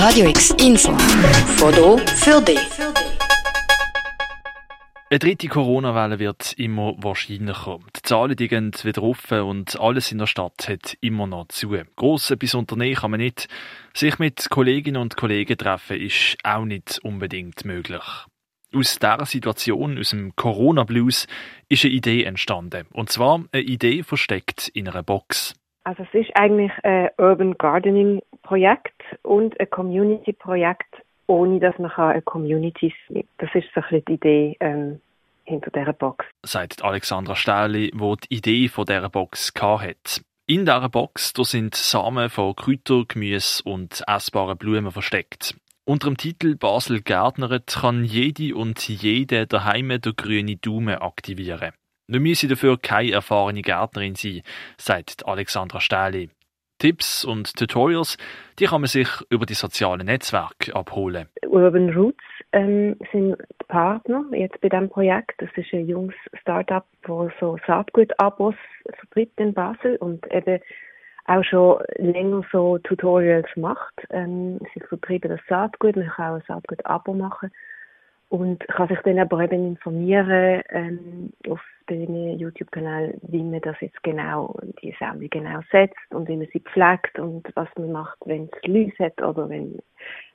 Radio 0.00 0.28
X 0.28 0.52
Info. 0.64 0.92
Foto 1.56 1.96
für 1.98 2.40
dich. 2.40 2.60
Eine 5.10 5.18
dritte 5.18 5.48
Corona-Welle 5.48 6.20
wird 6.20 6.52
immer 6.56 6.94
wahrscheinlicher. 6.98 7.80
Die 7.96 8.02
Zahlen 8.02 8.36
die 8.36 8.46
gehen 8.46 8.70
wieder 8.84 9.02
offen 9.02 9.40
und 9.40 9.80
alles 9.80 10.12
in 10.12 10.18
der 10.18 10.28
Stadt 10.28 10.68
hat 10.68 10.96
immer 11.00 11.26
noch 11.26 11.48
zu. 11.48 11.76
Gross 11.96 12.30
etwas 12.30 12.54
unternehmen 12.54 12.94
kann 12.94 13.10
man 13.10 13.18
nicht. 13.18 13.48
Sich 13.92 14.20
mit 14.20 14.48
Kolleginnen 14.50 15.02
und 15.02 15.16
Kollegen 15.16 15.58
treffen 15.58 16.00
ist 16.00 16.36
auch 16.44 16.64
nicht 16.64 17.00
unbedingt 17.02 17.64
möglich. 17.64 18.04
Aus 18.72 19.00
dieser 19.00 19.26
Situation, 19.26 19.98
aus 19.98 20.10
dem 20.10 20.36
Corona-Blues, 20.36 21.26
ist 21.68 21.84
eine 21.84 21.94
Idee 21.94 22.22
entstanden. 22.22 22.86
Und 22.92 23.10
zwar 23.10 23.42
eine 23.50 23.62
Idee 23.62 24.04
versteckt 24.04 24.68
in 24.68 24.88
einer 24.88 25.02
Box. 25.02 25.56
Also 25.82 26.02
es 26.02 26.20
ist 26.20 26.36
eigentlich 26.36 26.70
ein 26.84 27.08
Urban 27.16 27.54
Gardening 27.58 28.20
Projekt 28.48 29.02
und 29.24 29.60
ein 29.60 29.68
Community 29.68 30.32
Projekt, 30.32 31.02
ohne 31.26 31.60
dass 31.60 31.78
man 31.78 31.90
eine 31.90 32.22
Community 32.22 32.94
Das 33.36 33.50
ist 33.54 33.66
so 33.74 33.82
ein 33.82 34.02
die 34.08 34.14
Idee 34.14 34.56
ähm, 34.60 35.02
hinter 35.44 35.70
dieser 35.70 35.92
Box. 35.92 36.24
Sagt 36.46 36.82
Alexandra 36.82 37.36
Stähli, 37.36 37.90
wo 37.94 38.16
die 38.16 38.36
Idee 38.36 38.68
von 38.68 38.86
dieser 38.86 39.10
Box 39.10 39.52
hat. 39.60 40.22
In 40.46 40.64
dieser 40.64 40.88
Box 40.88 41.34
da 41.34 41.44
sind 41.44 41.74
Samen 41.74 42.30
von 42.30 42.56
Kräuter, 42.56 43.04
Gemüse 43.06 43.62
und 43.64 44.02
essbaren 44.06 44.56
Blumen 44.56 44.92
versteckt. 44.92 45.54
Unter 45.84 46.08
dem 46.08 46.16
Titel 46.16 46.56
Basel 46.56 47.02
Gärtneret 47.02 47.66
kann 47.82 48.02
jede 48.02 48.56
und 48.56 48.88
jede 48.88 49.46
daheim 49.46 49.88
der 49.88 50.14
grüne 50.14 50.56
Daumen 50.56 50.96
aktivieren. 50.96 51.72
Nun 52.06 52.22
müsse 52.22 52.48
dafür 52.48 52.78
keine 52.78 53.12
erfahrene 53.12 53.60
Gärtnerin 53.60 54.14
sein, 54.14 54.40
sagt 54.78 55.26
Alexandra 55.26 55.82
Stähli. 55.82 56.30
Tipps 56.78 57.24
und 57.24 57.56
Tutorials, 57.56 58.16
die 58.58 58.66
kann 58.66 58.80
man 58.80 58.88
sich 58.88 59.08
über 59.30 59.46
die 59.46 59.54
sozialen 59.54 60.06
Netzwerke 60.06 60.74
abholen. 60.74 61.28
Urban 61.46 61.90
Roots 61.90 62.24
ähm, 62.52 62.96
sind 63.12 63.36
Partner 63.68 64.24
jetzt 64.32 64.60
bei 64.60 64.68
diesem 64.68 64.88
Projekt. 64.88 65.40
Das 65.40 65.50
ist 65.56 65.72
ein 65.72 65.86
junges 65.86 66.16
Startup, 66.40 66.84
das 67.02 67.32
so 67.40 67.58
Saatgut-Abos 67.66 68.54
vertritt 68.98 69.32
in 69.36 69.54
Basel 69.54 69.96
und 69.96 70.26
eben 70.32 70.60
auch 71.26 71.44
schon 71.44 71.82
länger 71.96 72.42
so 72.50 72.78
Tutorials 72.78 73.48
macht. 73.56 73.94
Ähm, 74.10 74.58
sie 74.72 74.80
vertreiben 74.80 75.30
das 75.30 75.40
Saatgut, 75.48 75.96
man 75.96 76.08
kann 76.08 76.30
auch 76.30 76.36
ein 76.36 76.44
Saatgut-Abo 76.48 77.12
machen 77.12 77.50
und 78.30 78.66
kann 78.68 78.88
sich 78.88 78.98
dann 79.04 79.18
aber 79.18 79.40
eben 79.40 79.66
informieren 79.66 80.62
ähm, 80.70 81.32
auf 81.48 81.60
YouTube-Kanal, 82.38 83.18
wie 83.22 83.42
man 83.42 83.60
das 83.60 83.76
jetzt 83.80 84.02
genau, 84.02 84.58
die 84.82 84.94
Sammlung 84.98 85.30
genau 85.30 85.60
setzt 85.70 85.96
und 86.10 86.28
wie 86.28 86.36
man 86.36 86.48
sie 86.52 86.60
pflegt 86.60 87.18
und 87.18 87.46
was 87.54 87.68
man 87.76 87.92
macht, 87.92 88.18
wenn 88.24 88.50
es 88.52 88.68
Läuse 88.68 89.04
hat 89.04 89.22
oder 89.22 89.48
wenn 89.48 89.78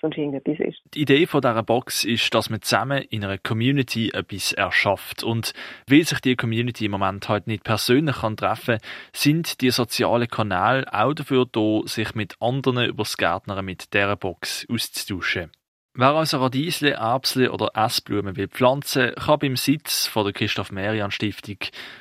sonst 0.00 0.18
irgendetwas 0.18 0.60
ist. 0.60 0.80
Die 0.94 1.02
Idee 1.02 1.26
von 1.26 1.40
dieser 1.40 1.62
Box 1.62 2.04
ist, 2.04 2.34
dass 2.34 2.50
man 2.50 2.62
zusammen 2.62 3.02
in 3.10 3.24
einer 3.24 3.38
Community 3.38 4.10
etwas 4.12 4.52
erschafft. 4.52 5.22
Und 5.22 5.52
weil 5.88 6.04
sich 6.04 6.20
die 6.20 6.36
Community 6.36 6.86
im 6.86 6.92
Moment 6.92 7.28
halt 7.28 7.46
nicht 7.46 7.64
persönlich 7.64 8.16
kann 8.16 8.36
treffen 8.36 8.78
kann, 8.78 8.88
sind 9.12 9.60
die 9.60 9.70
sozialen 9.70 10.28
Kanäle 10.28 10.86
auch 10.92 11.14
dafür 11.14 11.46
da, 11.50 11.80
sich 11.86 12.14
mit 12.14 12.36
anderen 12.40 12.86
über 12.86 13.04
das 13.04 13.16
Gärtnern 13.16 13.64
mit 13.64 13.94
dieser 13.94 14.16
Box 14.16 14.66
auszutauschen. 14.70 15.50
Wer 15.98 16.08
also 16.08 16.42
Radiesle, 16.42 16.90
Erbsle 16.90 17.50
oder 17.50 17.70
Essblumen 17.74 18.36
will 18.36 18.48
pflanzen, 18.48 19.14
kann 19.14 19.38
beim 19.38 19.56
Sitz 19.56 20.06
von 20.06 20.24
der 20.24 20.34
Christoph 20.34 20.70
Merian 20.70 21.10
Stiftung 21.10 21.56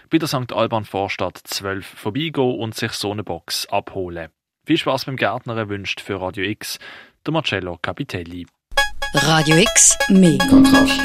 bei 0.10 0.18
der 0.18 0.28
St. 0.28 0.52
Alban 0.52 0.84
Vorstadt 0.84 1.40
12 1.42 1.86
vorbeigehen 1.86 2.60
und 2.60 2.76
sich 2.76 2.92
so 2.92 3.14
eine 3.14 3.24
Box 3.24 3.66
abholen. 3.68 4.28
Viel 4.66 4.78
Spaß 4.78 5.06
beim 5.06 5.16
Gärtnern 5.16 5.70
wünscht 5.70 6.02
für 6.02 6.20
Radio 6.20 6.44
X 6.44 6.78
der 7.26 7.32
Marcello 7.32 7.80
Capitelli. 7.82 8.46
Radio 9.14 9.56
X, 9.56 9.98
mehr 10.10 10.40
Kontrast. 10.40 11.00